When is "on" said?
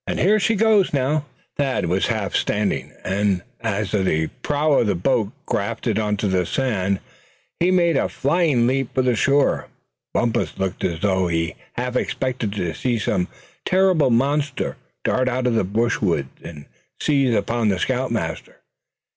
5.99-6.15